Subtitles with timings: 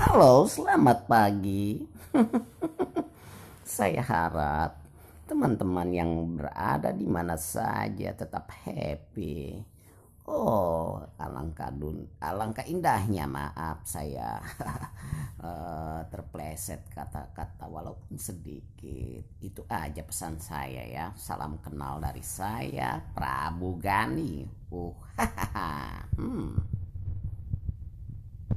[0.00, 1.84] Halo, selamat pagi.
[3.68, 4.80] Saya harap
[5.28, 6.08] teman-teman yang
[6.40, 9.60] berada di mana saja tetap happy.
[10.24, 14.40] Oh, alangkah dun, alangkah indahnya maaf saya
[15.44, 19.36] uh, terpleset kata-kata walaupun sedikit.
[19.44, 21.06] Itu aja pesan saya ya.
[21.12, 24.48] Salam kenal dari saya Prabu Gani.
[24.72, 25.09] Uh.